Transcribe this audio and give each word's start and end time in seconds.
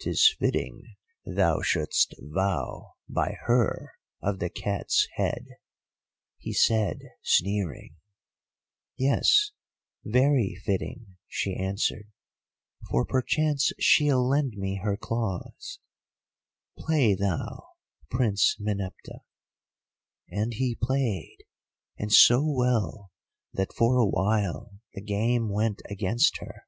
"''Tis 0.00 0.34
fitting 0.38 0.82
thou 1.24 1.62
should'st 1.62 2.14
vow 2.20 2.92
by 3.08 3.38
her 3.46 3.92
of 4.20 4.38
the 4.38 4.50
Cat's 4.50 5.08
Head,' 5.14 5.48
he 6.36 6.52
said, 6.52 6.98
sneering. 7.22 7.96
"'Yes; 8.98 9.52
very 10.04 10.56
fitting,' 10.62 11.16
she 11.26 11.54
answered, 11.56 12.06
'for 12.90 13.06
perchance 13.06 13.72
she'll 13.80 14.28
lend 14.28 14.58
me 14.58 14.74
her 14.82 14.98
claws. 14.98 15.78
Play 16.76 17.14
thou, 17.14 17.68
Prince 18.10 18.56
Meneptah.' 18.60 19.24
"And 20.28 20.52
he 20.52 20.74
played, 20.78 21.38
and 21.96 22.12
so 22.12 22.44
well 22.46 23.10
that 23.54 23.72
for 23.72 23.96
a 23.96 24.04
while 24.04 24.74
the 24.92 25.00
game 25.00 25.48
went 25.50 25.80
against 25.88 26.40
her. 26.40 26.66